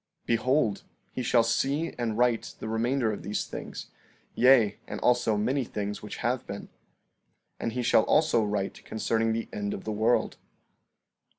14:21 0.23 0.25
Behold, 0.25 0.83
he 1.11 1.21
shall 1.21 1.43
see 1.43 1.93
and 1.99 2.17
write 2.17 2.55
the 2.57 2.67
remainder 2.67 3.11
of 3.13 3.21
these 3.21 3.45
things; 3.45 3.91
yea, 4.33 4.79
and 4.87 4.99
also 5.01 5.37
many 5.37 5.63
things 5.63 6.01
which 6.01 6.15
have 6.25 6.43
been. 6.47 6.63
14:22 6.63 6.69
And 7.59 7.71
he 7.73 7.83
shall 7.83 8.03
also 8.05 8.43
write 8.43 8.83
concerning 8.83 9.31
the 9.31 9.47
end 9.53 9.75
of 9.75 9.83
the 9.83 9.91
world. 9.91 10.37